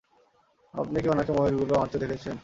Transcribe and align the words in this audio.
আপনি 0.73 0.97
কী 1.03 1.07
উনাকে 1.09 1.31
ময়ূরগুলো 1.31 1.73
মারতে 1.75 1.97
দেখেছেন? 2.03 2.35